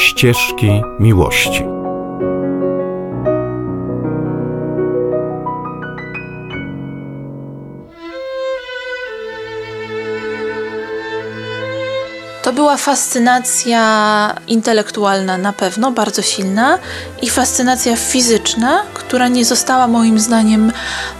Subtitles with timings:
[0.00, 1.64] Ścieżki miłości.
[12.42, 16.78] To była fascynacja intelektualna na pewno, bardzo silna,
[17.22, 20.72] i fascynacja fizyczna, która nie została moim zdaniem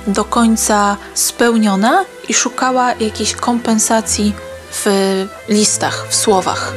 [0.07, 4.35] do końca spełniona i szukała jakiejś kompensacji
[4.73, 4.87] w
[5.49, 6.75] listach, w słowach.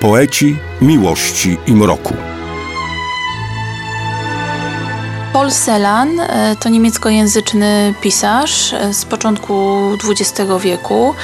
[0.00, 2.14] Poeci miłości i mroku.
[5.32, 9.78] Paul Celan e, to niemieckojęzyczny pisarz e, z początku
[10.10, 11.14] XX wieku,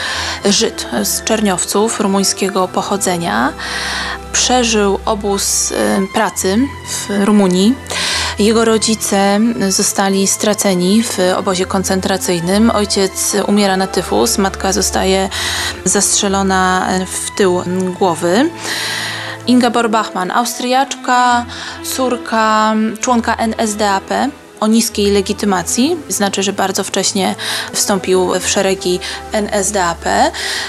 [0.44, 3.52] Żyd z Czerniowców rumuńskiego pochodzenia.
[4.32, 7.74] Przeżył obóz e, pracy w Rumunii.
[8.39, 12.70] Jego rodzice zostali straceni w obozie koncentracyjnym.
[12.70, 15.28] Ojciec umiera na tyfus, matka zostaje
[15.84, 17.62] zastrzelona w tył
[17.98, 18.51] głowy.
[19.47, 21.47] Ingeborg Bachmann, Austriaczka,
[21.84, 24.11] córka członka NSDAP
[24.61, 27.35] o niskiej legitymacji, znaczy, że bardzo wcześnie
[27.73, 29.01] wstąpił w szeregi
[29.33, 30.05] NSDAP.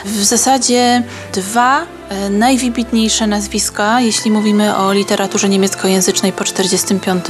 [0.05, 7.25] W zasadzie dwa e, najwybitniejsze nazwiska, jeśli mówimy o literaturze niemieckojęzycznej po 1945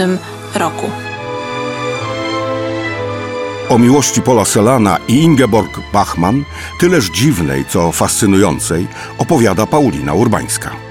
[0.55, 0.89] roku.
[3.69, 6.43] O miłości Pola Selana i Ingeborg Bachmann,
[6.79, 10.86] tyleż dziwnej, co fascynującej, opowiada Paulina Urbańska.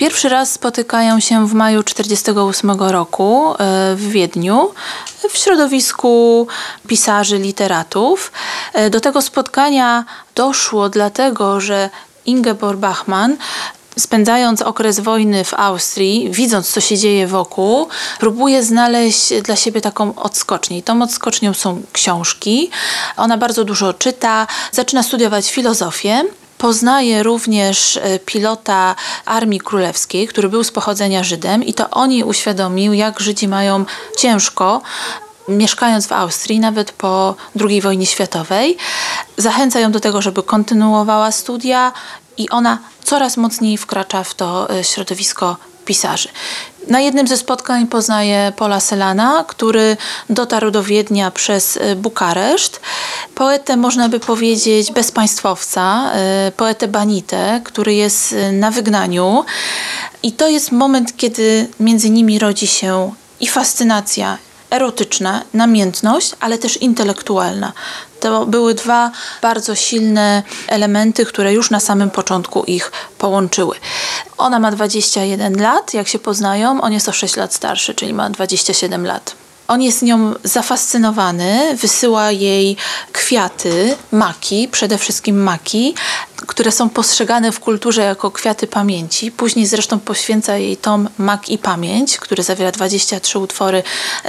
[0.00, 3.56] Pierwszy raz spotykają się w maju 1948 roku e,
[3.96, 4.70] w Wiedniu
[5.30, 6.46] w środowisku
[6.86, 8.32] pisarzy, literatów.
[8.72, 11.90] E, do tego spotkania doszło dlatego, że
[12.26, 13.36] Ingeborg Bachmann
[13.98, 17.88] spędzając okres wojny w Austrii, widząc co się dzieje wokół,
[18.18, 20.78] próbuje znaleźć dla siebie taką odskocznię.
[20.78, 22.70] I tą odskocznią są książki.
[23.16, 26.24] Ona bardzo dużo czyta, zaczyna studiować filozofię.
[26.60, 32.24] Poznaje również e, pilota Armii Królewskiej, który był z pochodzenia Żydem, i to on jej
[32.24, 33.84] uświadomił, jak Żydzi mają
[34.16, 34.82] ciężko
[35.48, 38.76] mieszkając w Austrii, nawet po II wojnie światowej.
[39.36, 41.92] Zachęca ją do tego, żeby kontynuowała studia
[42.36, 45.56] i ona coraz mocniej wkracza w to e, środowisko
[45.90, 46.28] pisarzy.
[46.88, 49.96] Na jednym ze spotkań poznaje Pola Selana, który
[50.30, 52.80] dotarł do Wiednia przez e, Bukareszt.
[53.34, 59.44] Poetę, można by powiedzieć, bezpaństwowca, e, poetę Banite, który jest e, na wygnaniu.
[60.22, 64.38] I to jest moment, kiedy między nimi rodzi się i fascynacja,
[64.70, 67.72] erotyczna, namiętność, ale też intelektualna.
[68.20, 69.10] To były dwa
[69.42, 73.76] bardzo silne elementy, które już na samym początku ich połączyły.
[74.38, 78.30] Ona ma 21 lat, jak się poznają, on jest o 6 lat starszy, czyli ma
[78.30, 79.34] 27 lat.
[79.68, 82.76] On jest nią zafascynowany, wysyła jej
[83.12, 85.94] kwiaty, maki, przede wszystkim maki,
[86.46, 89.32] które są postrzegane w kulturze jako kwiaty pamięci.
[89.32, 93.82] Później zresztą poświęca jej tom Mak i Pamięć, który zawiera 23 utwory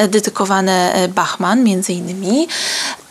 [0.08, 2.47] dedykowane Bachman między innymi.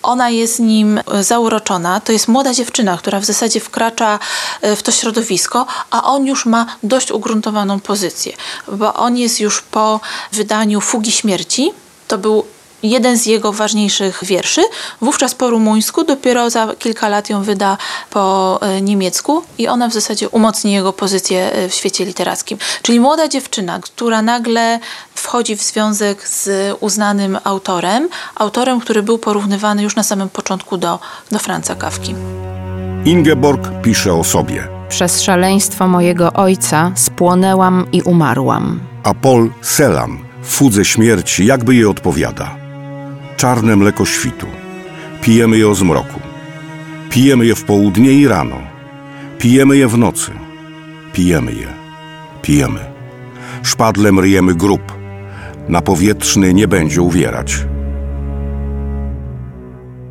[0.03, 2.00] Ona jest nim e, zauroczona.
[2.00, 4.19] To jest młoda dziewczyna, która w zasadzie wkracza
[4.77, 8.33] w to środowisko, a on już ma dość ugruntowaną pozycję,
[8.69, 10.00] bo on jest już po
[10.33, 11.72] wydaniu Fugi Śmierci.
[12.09, 12.44] To był
[12.82, 14.62] jeden z jego ważniejszych wierszy.
[15.00, 17.76] Wówczas po rumuńsku, dopiero za kilka lat ją wyda
[18.10, 22.58] po e, niemiecku i ona w zasadzie umocni jego pozycję e, w świecie literackim.
[22.82, 24.80] Czyli młoda dziewczyna, która nagle
[25.14, 30.98] wchodzi w związek z uznanym autorem, autorem, który był porównywany już na samym początku do,
[31.30, 32.15] do Franca Kawki.
[33.04, 34.68] Ingeborg pisze o sobie.
[34.88, 38.80] Przez szaleństwo mojego ojca spłonęłam i umarłam.
[39.04, 42.59] A Paul Celan w fudze śmierci jakby jej odpowiada
[43.41, 44.47] czarne mleko świtu.
[45.22, 46.21] Pijemy je o zmroku.
[47.10, 48.57] Pijemy je w południe i rano.
[49.39, 50.31] Pijemy je w nocy.
[51.13, 51.69] Pijemy je.
[52.42, 52.81] Pijemy.
[53.63, 54.92] Szpadlem ryjemy grób.
[55.69, 57.66] Na powietrzny nie będzie uwierać.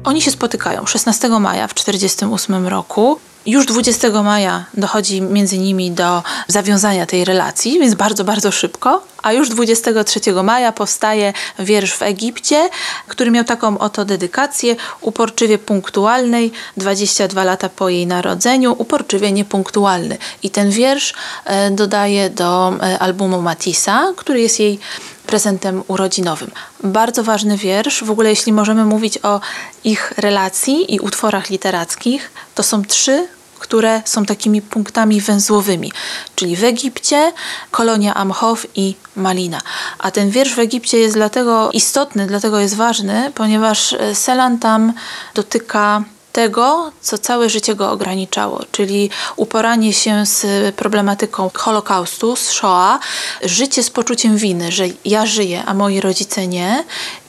[0.03, 3.19] Oni się spotykają 16 maja w 1948 roku.
[3.45, 9.03] Już 20 maja dochodzi między nimi do zawiązania tej relacji, więc bardzo, bardzo szybko.
[9.23, 12.69] A już 23 maja powstaje wiersz w Egipcie,
[13.07, 20.17] który miał taką oto dedykację uporczywie punktualnej, 22 lata po jej narodzeniu, uporczywie niepunktualny.
[20.43, 21.13] I ten wiersz
[21.45, 24.79] e, dodaje do e, albumu Matissa, który jest jej
[25.29, 26.51] prezentem urodzinowym.
[26.83, 28.03] Bardzo ważny wiersz.
[28.03, 29.41] W ogóle, jeśli możemy mówić o
[29.83, 33.27] ich relacji i utworach literackich, to są trzy
[33.59, 35.91] które są takimi punktami węzłowymi,
[36.35, 37.33] czyli w Egipcie,
[37.71, 39.61] kolonia Amchow i Malina.
[39.99, 44.93] A ten wiersz w Egipcie jest dlatego istotny, dlatego jest ważny, ponieważ Selan tam
[45.35, 46.03] dotyka
[46.39, 50.45] tego, co całe życie go ograniczało, czyli uporanie się z
[50.75, 52.99] problematyką Holokaustu, z Shoah,
[53.41, 56.83] życie z poczuciem winy, że ja żyję, a moi rodzice nie,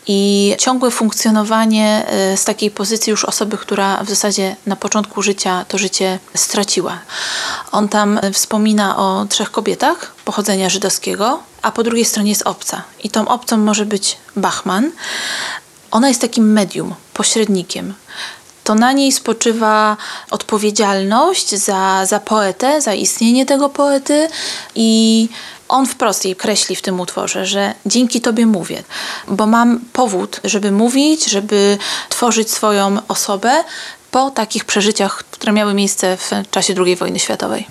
[0.07, 5.65] i ciągłe funkcjonowanie e, z takiej pozycji już osoby, która w zasadzie na początku życia
[5.69, 6.99] to życie straciła.
[7.73, 12.83] On tam wspomina o trzech kobietach pochodzenia żydowskiego, a po drugiej stronie jest obca.
[13.05, 14.91] I tą obcą może być Bachman.
[15.91, 17.95] Ona jest takim medium, pośrednikiem
[18.71, 19.97] to na niej spoczywa
[20.31, 24.29] odpowiedzialność za, za poetę, za istnienie tego poety
[24.75, 25.29] i
[25.69, 28.83] on wprost jej kreśli w tym utworze, że dzięki Tobie mówię,
[29.29, 31.79] bo mam powód, żeby mówić, żeby
[32.09, 33.65] tworzyć swoją osobę
[34.11, 37.67] po takich przeżyciach, które miały miejsce w czasie II wojny światowej.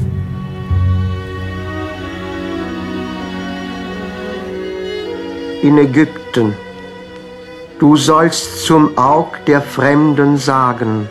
[5.64, 6.69] In Ägypten
[7.80, 11.08] Du sollst zum Aug der Fremden sagen,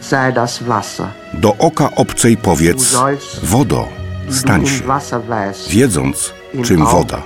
[0.00, 1.08] sei das Wasser.
[1.32, 2.96] Do oka obcej powiedz,
[3.42, 3.88] wodo,
[4.28, 4.84] stań się,
[5.70, 6.32] wiedząc,
[6.64, 7.22] czym woda.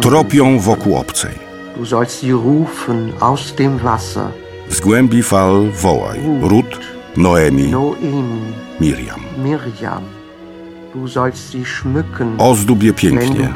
[0.00, 1.34] Tropią wokół obcej.
[1.76, 4.26] Du sollst sie rufen aus dem Wasser.
[4.70, 6.20] Z głębi fal wołaj.
[6.42, 6.80] Rut,
[7.16, 7.74] Noemi,
[8.80, 9.20] Miriam.
[12.38, 13.52] Ozdób je pięknie,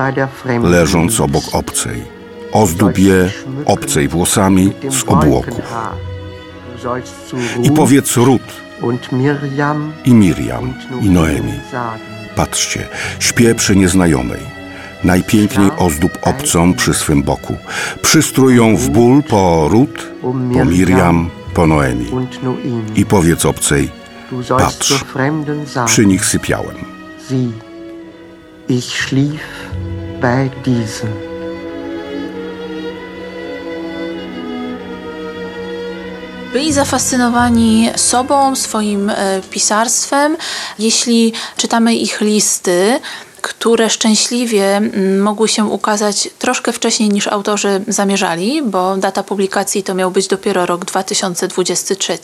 [0.63, 2.18] leżąc obok obcej
[2.53, 3.31] Ozdób je
[3.65, 5.63] obcej włosami z obłoku.
[7.63, 8.43] I powiedz Rut
[10.05, 11.53] i Miriam i Noemi.
[12.37, 14.41] Patrzcie, śpię przy nieznajomej.
[15.05, 17.57] Najpiękniej ozdób obcą przy swym boku.
[18.03, 20.07] Przystrój ją w ból po Rut,
[20.55, 22.07] po Miriam, po Noemi.
[22.97, 23.91] I powiedz obcej,
[24.49, 25.05] patrz,
[25.87, 26.77] przy nich sypiałem.
[28.69, 29.41] Ich schlief
[30.21, 31.28] bei diesen.
[36.59, 40.37] Byli zafascynowani sobą, swoim e, pisarstwem.
[40.79, 43.01] Jeśli czytamy ich listy,
[43.43, 44.81] które szczęśliwie
[45.21, 50.67] mogły się ukazać troszkę wcześniej niż autorzy zamierzali, bo data publikacji to miał być dopiero
[50.67, 52.19] rok 2023,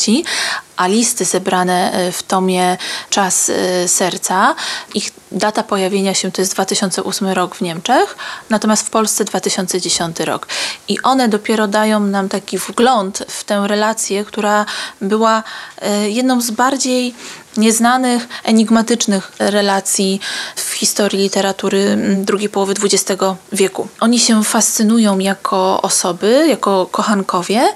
[0.77, 2.77] a listy zebrane e, w tomie
[3.11, 4.55] Czas e, Serca,
[4.95, 8.17] ich data pojawienia się to jest 2008 rok w Niemczech,
[8.51, 10.47] natomiast w Polsce 2010 rok.
[10.89, 14.67] I one dopiero dają nam taki wgląd w tę relację, która
[15.01, 15.43] była
[15.79, 17.15] e, jedną z bardziej
[17.57, 20.21] nieznanych, enigmatycznych relacji
[20.57, 23.23] w historii literatury drugiej połowy XX
[23.53, 23.89] wieku.
[24.01, 27.73] Oni się fascynują jako osoby, jako kochankowie,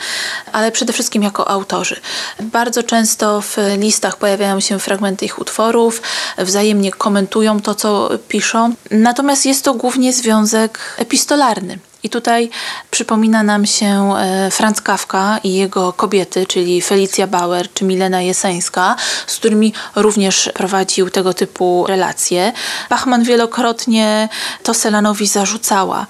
[0.52, 2.00] ale przede wszystkim jako autorzy.
[2.42, 6.02] Bardzo często w listach pojawiają się fragmenty ich utworów,
[6.38, 8.74] wzajemnie komentują to, co piszą.
[8.90, 11.78] Natomiast jest to głównie związek epistolarny.
[12.02, 12.50] I tutaj
[12.90, 18.96] przypomina nam się e, Franz Kafka i jego kobiety, czyli Felicja Bauer czy Milena Jeseńska,
[19.26, 22.52] z którymi również prowadził tego typu relacje.
[22.90, 24.28] Bachman wielokrotnie
[24.62, 26.06] to Selanowi zarzucała,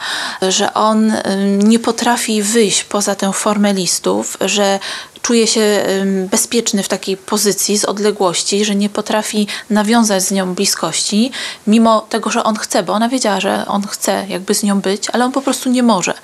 [0.48, 1.12] że on
[1.58, 4.78] nie potrafi wyjść poza tę formę listów, że
[5.22, 5.86] czuje się
[6.30, 11.30] bezpieczny w takiej pozycji z odległości, że nie potrafi nawiązać z nią bliskości,
[11.66, 15.10] mimo tego, że on chce, bo ona wiedziała, że on chce jakby z nią być,
[15.12, 16.14] ale on po prostu nie może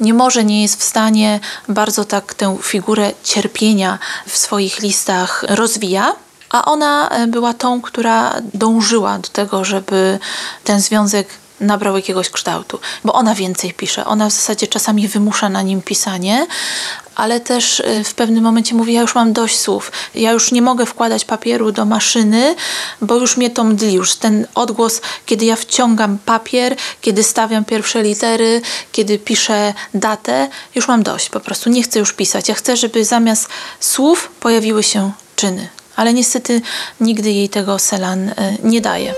[0.00, 6.12] nie może, nie jest w stanie bardzo tak tę figurę cierpienia w swoich listach rozwija.
[6.50, 10.18] A ona e, była tą, która dążyła do tego, żeby
[10.64, 11.28] ten związek
[11.60, 14.04] nabrał jakiegoś kształtu, bo ona więcej pisze.
[14.04, 16.46] Ona w zasadzie czasami wymusza na nim pisanie,
[17.14, 20.62] ale też y, w pewnym momencie mówi: Ja już mam dość słów, ja już nie
[20.62, 22.54] mogę wkładać papieru do maszyny,
[23.00, 23.92] bo już mnie to mdli.
[23.92, 28.60] Już ten odgłos, kiedy ja wciągam papier, kiedy stawiam pierwsze litery,
[28.92, 31.30] kiedy piszę datę, już mam dość.
[31.30, 32.48] Po prostu nie chcę już pisać.
[32.48, 33.48] Ja chcę, żeby zamiast
[33.80, 35.68] słów pojawiły się czyny.
[35.96, 36.62] Ale niestety
[37.00, 39.14] nigdy jej tego Selan y, nie daje.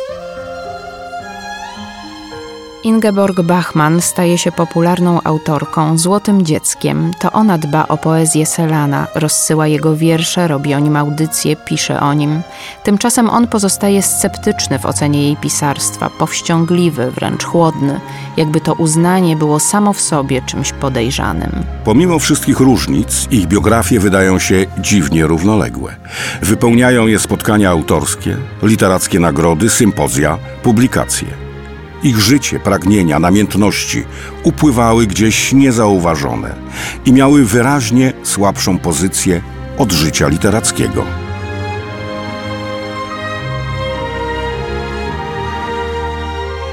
[2.85, 7.11] Ingeborg Bachmann staje się popularną autorką, złotym dzieckiem.
[7.19, 12.15] To ona dba o poezję Selana, rozsyła jego wiersze, robi o nim audycje, pisze o
[12.15, 12.43] nim.
[12.85, 18.01] Tymczasem on pozostaje sceptyczny w ocenie jej pisarstwa, powściągliwy, wręcz chłodny,
[18.37, 21.65] jakby to uznanie było samo w sobie czymś podejrzanym.
[21.85, 25.97] Pomimo wszystkich różnic, ich biografie wydają się dziwnie równoległe.
[26.43, 31.39] Wypełniają je spotkania autorskie, literackie nagrody, sympozja, publikacje.
[32.02, 34.04] Ich życie, pragnienia, namiętności
[34.42, 36.54] upływały gdzieś niezauważone
[37.04, 39.42] i miały wyraźnie słabszą pozycję
[39.78, 41.30] od życia literackiego.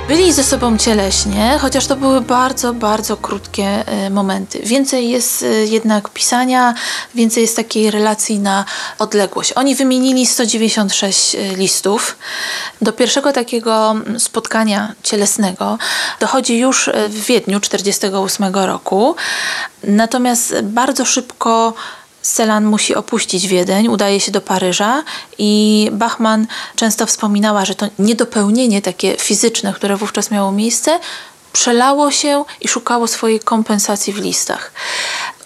[0.07, 4.59] Byli ze sobą cieleśnie, chociaż to były bardzo, bardzo krótkie e, momenty.
[4.59, 6.73] Więcej jest e, jednak pisania,
[7.15, 8.65] więcej jest takiej relacji na
[8.99, 9.53] odległość.
[9.53, 12.17] Oni wymienili 196 e, listów.
[12.81, 15.77] Do pierwszego takiego spotkania cielesnego
[16.19, 19.15] dochodzi już w Wiedniu 1948 roku.
[19.83, 21.73] Natomiast bardzo szybko
[22.21, 25.03] Selan musi opuścić Wiedeń, udaje się do Paryża
[25.37, 30.99] i Bachmann często wspominała, że to niedopełnienie takie fizyczne, które wówczas miało miejsce,
[31.53, 34.71] przelało się i szukało swojej kompensacji w listach.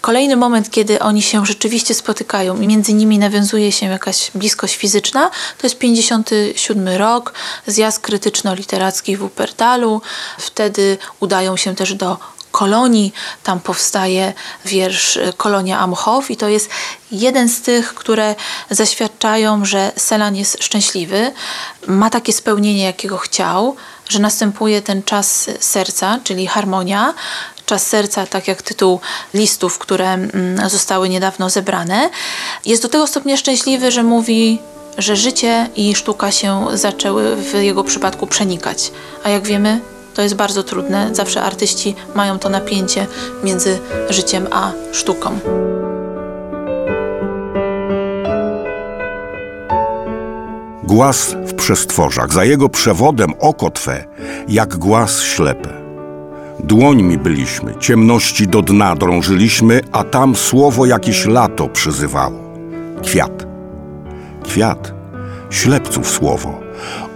[0.00, 5.30] Kolejny moment, kiedy oni się rzeczywiście spotykają i między nimi nawiązuje się jakaś bliskość fizyczna,
[5.58, 7.34] to jest 57 rok,
[7.66, 10.02] zjazd krytyczno-literacki w Wuppertalu.
[10.38, 12.18] Wtedy udają się też do
[12.52, 13.12] kolonii.
[13.42, 14.32] Tam powstaje
[14.64, 16.70] wiersz y, Kolonia Amchow i to jest
[17.12, 18.34] jeden z tych, które
[18.70, 21.32] zaświadczają, że Selan jest szczęśliwy,
[21.86, 23.76] ma takie spełnienie, jakiego chciał,
[24.08, 27.14] że następuje ten czas serca, czyli harmonia,
[27.66, 29.00] czas serca, tak jak tytuł
[29.34, 32.10] listów, które mm, zostały niedawno zebrane.
[32.66, 34.58] Jest do tego stopnia szczęśliwy, że mówi,
[34.98, 38.92] że życie i sztuka się zaczęły w jego przypadku przenikać.
[39.24, 39.80] A jak wiemy,
[40.14, 41.14] to jest bardzo trudne.
[41.14, 43.06] Zawsze artyści mają to napięcie
[43.44, 43.78] między
[44.10, 45.38] życiem a sztuką.
[50.82, 54.04] Głaz w przestworzach, za jego przewodem oko Twe,
[54.48, 55.68] jak głaz ślepe.
[56.60, 62.38] Dłońmi byliśmy, ciemności do dna drążyliśmy, a tam słowo jakieś lato przyzywało.
[63.02, 63.46] Kwiat.
[64.44, 64.92] Kwiat.
[65.50, 66.60] Ślepców słowo.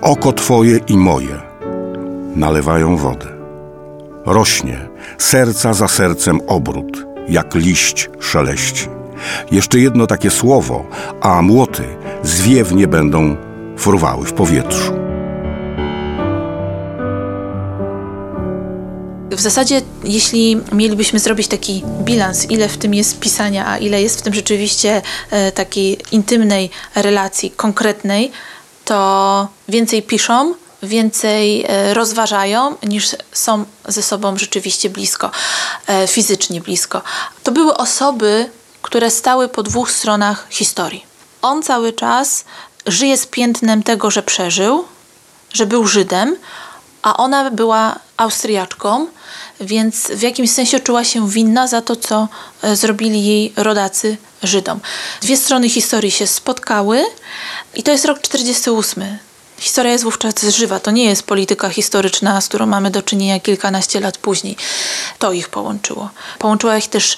[0.00, 1.45] Oko Twoje i moje
[2.36, 3.26] nalewają wodę.
[4.26, 4.88] Rośnie,
[5.18, 8.88] serca za sercem obrót, jak liść szeleści.
[9.50, 10.84] Jeszcze jedno takie słowo,
[11.20, 11.82] a młoty
[12.22, 13.36] zwiewnie będą
[13.76, 14.92] fruwały w powietrzu.
[19.30, 24.18] W zasadzie, jeśli mielibyśmy zrobić taki bilans, ile w tym jest pisania, a ile jest
[24.18, 28.32] w tym rzeczywiście e, takiej intymnej relacji, konkretnej,
[28.84, 35.30] to więcej piszą, więcej e, rozważają, niż są ze sobą rzeczywiście blisko,
[35.86, 37.02] e, fizycznie blisko.
[37.42, 38.50] To były osoby,
[38.82, 41.06] które stały po dwóch stronach historii.
[41.42, 42.44] On cały czas
[42.86, 44.84] żyje z piętnem tego, że przeżył,
[45.52, 46.36] że był Żydem,
[47.02, 49.06] a ona była Austriaczką,
[49.60, 52.28] więc w jakimś sensie czuła się winna za to, co
[52.62, 54.80] e, zrobili jej rodacy Żydom.
[55.22, 57.04] Dwie strony historii się spotkały
[57.74, 59.18] i to jest rok 48.
[59.58, 60.80] Historia jest wówczas żywa.
[60.80, 64.56] To nie jest polityka historyczna, z którą mamy do czynienia kilkanaście lat później.
[65.18, 66.10] To ich połączyło.
[66.38, 67.16] Połączyła ich też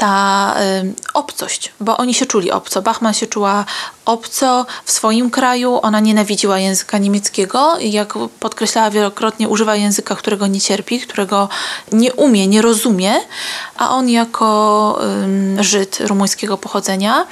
[0.00, 2.82] ta y, obcość, bo oni się czuli obco.
[2.82, 3.64] Bachman się czuła
[4.04, 5.78] obco w swoim kraju.
[5.82, 11.48] Ona nienawidziła języka niemieckiego i jak podkreślała wielokrotnie, używa języka, którego nie cierpi, którego
[11.92, 13.14] nie umie, nie rozumie,
[13.76, 14.98] a on jako
[15.58, 17.26] y, Żyd rumuńskiego pochodzenia,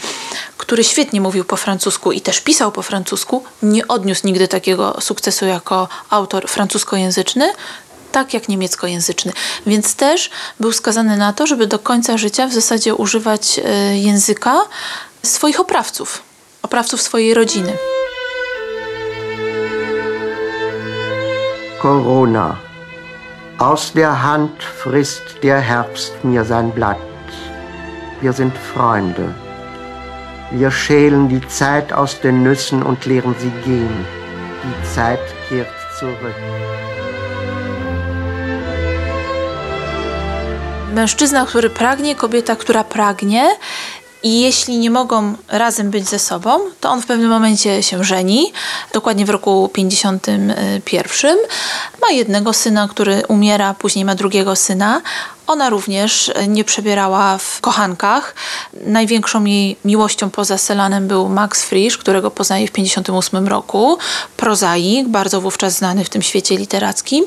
[0.58, 5.46] który świetnie mówił po francusku i też pisał po francusku, nie odniósł nigdy takiego sukcesu
[5.46, 7.52] jako autor francuskojęzyczny,
[8.12, 9.32] tak jak niemieckojęzyczny.
[9.66, 14.60] Więc też był skazany na to, żeby do końca życia w zasadzie używać y, języka
[15.22, 16.28] swoich oprawców
[16.62, 17.72] oprawców swojej rodziny.
[21.82, 22.56] Corona.
[23.58, 26.98] Aus der Hand frisst der Herbst mir sein Blatt.
[28.22, 29.34] Wir sind Freunde.
[30.52, 34.06] Wir schälen die Zeit aus den Nüssen und lehren sie gehen.
[34.64, 36.77] Die Zeit kehrt zurück.
[40.95, 43.49] Mężczyzna, który pragnie, kobieta, która pragnie
[44.22, 48.52] I jeśli nie mogą razem być ze sobą, to on w pewnym momencie się żeni,
[48.92, 51.37] dokładnie w roku 51.
[52.02, 55.02] Ma jednego syna, który umiera, później ma drugiego syna.
[55.46, 58.34] Ona również nie przebierała w kochankach.
[58.87, 63.98] Największą jej miłością poza Selanem był Max Frisch, którego poznaje w 1958 roku.
[64.37, 67.25] Prozaik, bardzo wówczas znany w tym świecie literackim.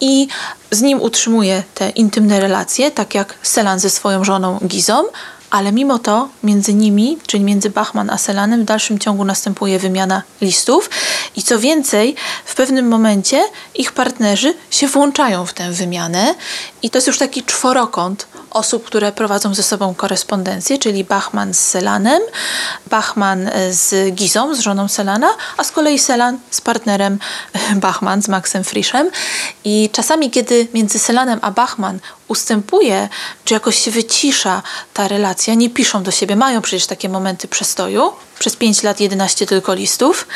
[0.00, 0.28] I
[0.70, 5.04] z nim utrzymuje te intymne relacje, tak jak Selan ze swoją żoną Gizą,
[5.52, 10.22] ale mimo to między nimi, czyli między Bachman a Selanem w dalszym ciągu następuje wymiana
[10.40, 10.90] listów.
[11.36, 13.44] I co więcej, w pewnym momencie
[13.74, 16.34] ich partnerzy się włączają w tę wymianę.
[16.82, 21.60] I to jest już taki czworokąt osób, które prowadzą ze sobą korespondencję, czyli Bachman z
[21.60, 22.22] Selanem,
[22.86, 27.18] Bachman z Gizą, z żoną Selana, a z kolei Selan z partnerem
[27.84, 29.10] Bachman, z Maxem Frischem.
[29.64, 33.08] I czasami, kiedy między Selanem a Bachman ustępuje,
[33.44, 34.62] czy jakoś się wycisza
[34.94, 39.46] ta relacja, nie piszą do siebie, mają przecież takie momenty przestoju, przez 5 lat 11
[39.46, 40.26] tylko listów,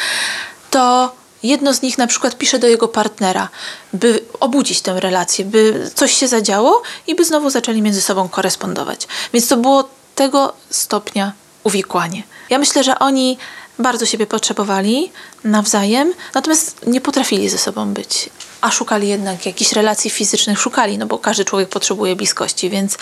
[0.70, 1.12] to
[1.46, 3.48] jedno z nich na przykład pisze do jego partnera,
[3.92, 9.08] by obudzić tę relację, by coś się zadziało i by znowu zaczęli między sobą korespondować.
[9.32, 11.32] Więc to było tego stopnia
[11.64, 12.22] uwikłanie.
[12.50, 13.38] Ja myślę, że oni
[13.78, 15.12] bardzo siebie potrzebowali
[15.44, 18.30] nawzajem, natomiast nie potrafili ze sobą być.
[18.60, 22.98] A szukali jednak jakichś relacji fizycznych, szukali, no bo każdy człowiek potrzebuje bliskości, więc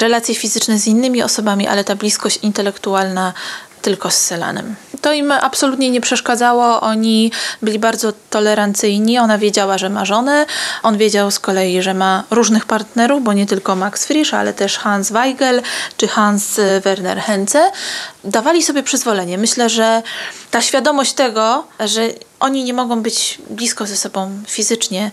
[0.00, 3.32] relacje fizyczne z innymi osobami, ale ta bliskość intelektualna
[3.82, 4.76] tylko z Selanem.
[5.02, 7.32] To im absolutnie nie przeszkadzało, oni
[7.62, 9.18] byli bardzo tolerancyjni.
[9.18, 10.46] Ona wiedziała, że ma żonę,
[10.82, 14.78] on wiedział z kolei, że ma różnych partnerów, bo nie tylko Max Frisch, ale też
[14.78, 15.62] Hans Weigel
[15.96, 17.70] czy Hans Werner Henze.
[18.24, 19.38] Dawali sobie przyzwolenie.
[19.38, 20.02] Myślę, że
[20.50, 22.02] ta świadomość tego, że
[22.40, 25.10] oni nie mogą być blisko ze sobą fizycznie,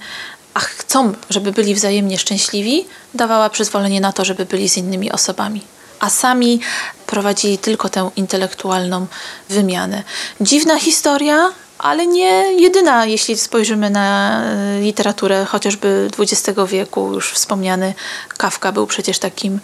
[0.53, 5.61] a chcą, żeby byli wzajemnie szczęśliwi, dawała przyzwolenie na to, żeby byli z innymi osobami
[5.99, 6.59] a sami
[7.07, 9.07] prowadzili tylko tę intelektualną
[9.49, 10.03] wymianę.
[10.41, 17.13] Dziwna historia, ale nie jedyna, jeśli spojrzymy na e, literaturę chociażby XX wieku.
[17.13, 17.93] Już wspomniany
[18.37, 19.59] Kafka był przecież takim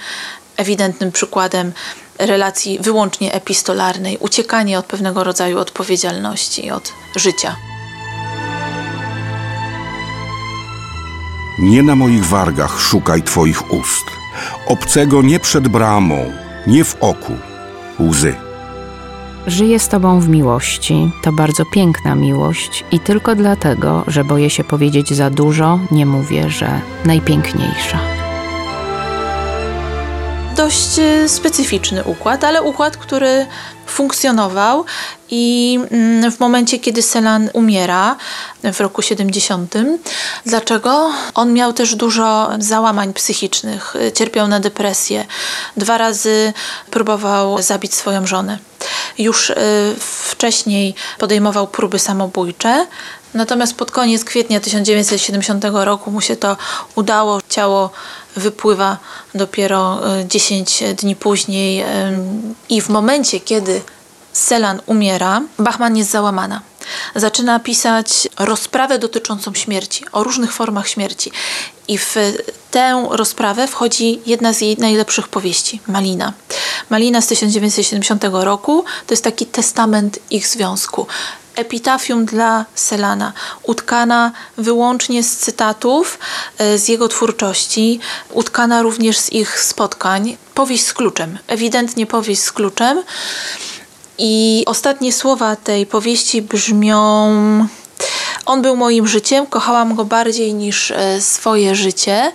[0.57, 1.71] ewidentnym przykładem
[2.19, 7.55] relacji wyłącznie epistolarnej, uciekanie od pewnego rodzaju odpowiedzialności, od życia.
[11.59, 14.23] Nie na moich wargach szukaj Twoich ust
[14.65, 17.33] obcego nie przed bramą, nie w oku,
[17.99, 18.35] łzy.
[19.47, 21.11] Żyję z Tobą w miłości.
[21.23, 26.49] To bardzo piękna miłość i tylko dlatego, że boję się powiedzieć za dużo, nie mówię,
[26.49, 28.22] że najpiękniejsza.
[30.55, 33.45] Dość e, specyficzny układ, ale układ, który
[33.85, 34.85] funkcjonował
[35.29, 38.15] i mm, w momencie, kiedy Selan umiera
[38.63, 39.73] w roku 70.
[40.45, 41.11] Dlaczego?
[41.35, 45.25] On miał też dużo załamań psychicznych, cierpiał na depresję.
[45.77, 46.53] Dwa razy
[46.91, 48.57] próbował zabić swoją żonę.
[49.17, 49.55] Już y,
[49.99, 52.87] wcześniej podejmował próby samobójcze,
[53.33, 56.57] Natomiast pod koniec kwietnia 1970 roku mu się to
[56.95, 57.41] udało.
[57.49, 57.89] Ciało
[58.35, 58.97] wypływa
[59.35, 61.85] dopiero 10 y, dni później y,
[62.69, 63.81] i w momencie, kiedy
[64.33, 66.61] Selan umiera, Bachman jest załamana.
[67.15, 71.31] Zaczyna pisać rozprawę dotyczącą śmierci, o różnych formach śmierci.
[71.87, 72.15] I w
[72.71, 76.33] tę rozprawę wchodzi jedna z jej najlepszych powieści, Malina.
[76.89, 81.07] Malina z 1970 roku to jest taki testament ich związku
[81.55, 86.19] epitafium dla Selana, utkana wyłącznie z cytatów
[86.57, 87.99] e, z jego twórczości,
[88.31, 90.37] utkana również z ich spotkań.
[90.53, 93.03] Powieść z kluczem, ewidentnie powieść z kluczem.
[94.17, 97.67] I ostatnie słowa tej powieści brzmią:
[98.45, 102.31] On był moim życiem, kochałam go bardziej niż e, swoje życie.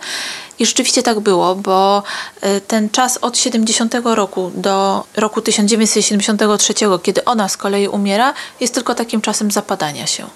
[0.59, 2.03] I rzeczywiście tak było, bo
[2.40, 8.75] e, ten czas od 70 roku do roku 1973, kiedy ona z kolei umiera, jest
[8.75, 10.27] tylko takim czasem zapadania się.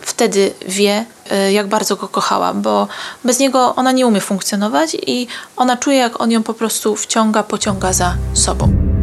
[0.00, 2.88] Wtedy wie, e, jak bardzo go kochała, bo
[3.24, 7.42] bez niego ona nie umie funkcjonować i ona czuje, jak on ją po prostu wciąga,
[7.42, 8.94] pociąga za sobą.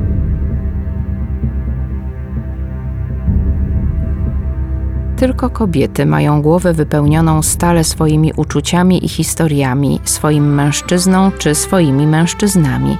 [5.22, 12.98] Tylko kobiety mają głowę wypełnioną stale swoimi uczuciami i historiami, swoim mężczyzną czy swoimi mężczyznami.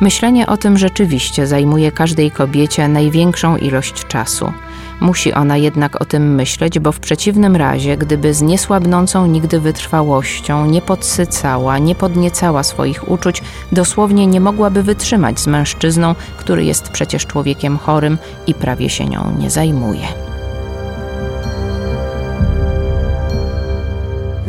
[0.00, 4.52] Myślenie o tym rzeczywiście zajmuje każdej kobiecie największą ilość czasu.
[5.00, 10.66] Musi ona jednak o tym myśleć, bo w przeciwnym razie, gdyby z niesłabnącą nigdy wytrwałością
[10.66, 17.26] nie podsycała, nie podniecała swoich uczuć, dosłownie nie mogłaby wytrzymać z mężczyzną, który jest przecież
[17.26, 20.27] człowiekiem chorym i prawie się nią nie zajmuje.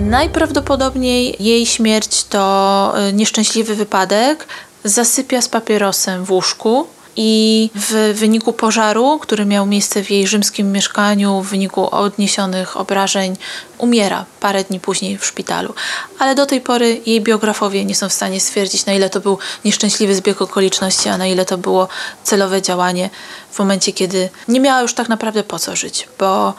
[0.09, 4.47] Najprawdopodobniej jej śmierć to y, nieszczęśliwy wypadek.
[4.83, 10.71] Zasypia z papierosem w łóżku i w wyniku pożaru, który miał miejsce w jej rzymskim
[10.71, 13.35] mieszkaniu, w wyniku odniesionych obrażeń,
[13.77, 15.73] umiera parę dni później w szpitalu.
[16.19, 19.37] Ale do tej pory jej biografowie nie są w stanie stwierdzić, na ile to był
[19.65, 21.87] nieszczęśliwy zbieg okoliczności, a na ile to było
[22.23, 23.09] celowe działanie
[23.51, 26.53] w momencie, kiedy nie miała już tak naprawdę po co żyć, bo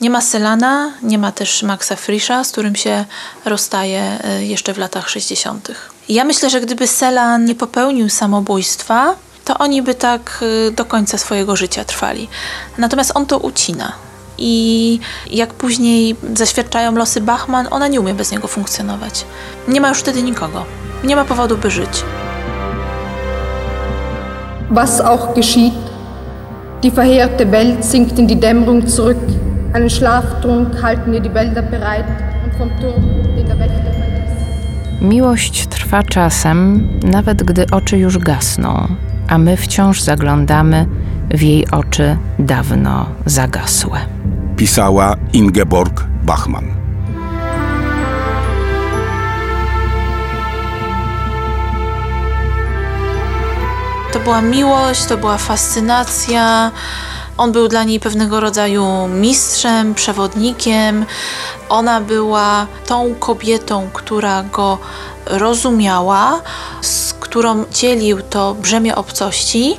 [0.00, 3.04] nie ma Selana, nie ma też Maxa Frisza, z którym się
[3.44, 5.68] rozstaje e, jeszcze w latach 60.
[6.08, 11.18] Ja myślę, że gdyby Selan nie popełnił samobójstwa, to oni by tak y, do końca
[11.18, 12.28] swojego życia trwali.
[12.78, 13.92] Natomiast on to ucina.
[14.38, 19.24] I jak później zaświadczają losy Bachman, ona nie umie bez niego funkcjonować.
[19.68, 20.64] Nie ma już wtedy nikogo.
[21.04, 22.04] Nie ma powodu, by żyć.
[24.70, 25.74] Was auch geschieht,
[26.82, 29.55] die verheerte Welt sinkt in die Dämmerung zurück.
[29.76, 32.06] Einen Schlaftrunk halten ihr die Wälder bereit
[32.44, 33.02] und vom Turm,
[33.36, 35.00] den der Wächter verließ.
[35.00, 38.96] Miłość trwa czasem, nawet gdy oczy już gasną
[39.28, 40.86] a my wciąż zaglądamy
[41.30, 43.98] w jej oczy dawno zagasłe.
[44.56, 46.66] Pisała Ingeborg Bachmann.
[54.12, 56.70] To była miłość, to była fascynacja.
[57.38, 61.06] On był dla niej pewnego rodzaju mistrzem, przewodnikiem.
[61.68, 64.78] Ona była tą kobietą, która go
[65.26, 66.42] rozumiała,
[66.82, 69.76] z którą dzielił to brzemię obcości,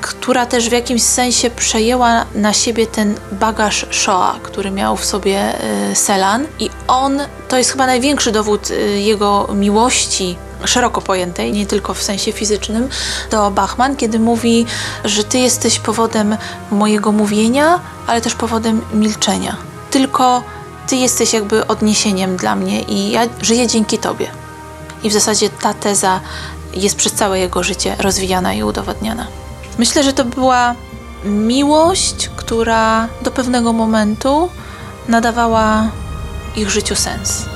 [0.00, 5.54] która też w jakimś sensie przejęła na siebie ten bagaż Shoah, który miał w sobie
[5.90, 6.46] y, Selan.
[6.58, 12.02] I on to jest chyba największy dowód y, jego miłości szeroko pojętej, nie tylko w
[12.02, 12.88] sensie fizycznym,
[13.30, 14.66] do Bachman, kiedy mówi,
[15.04, 16.36] że ty jesteś powodem
[16.70, 19.56] mojego mówienia, ale też powodem milczenia.
[19.90, 20.42] Tylko
[20.86, 24.30] ty jesteś jakby odniesieniem dla mnie i ja żyję dzięki tobie.
[25.02, 26.20] I w zasadzie ta teza
[26.74, 29.26] jest przez całe jego życie rozwijana i udowadniana.
[29.78, 30.74] Myślę, że to była
[31.24, 34.48] miłość, która do pewnego momentu
[35.08, 35.90] nadawała
[36.56, 37.55] ich życiu sens.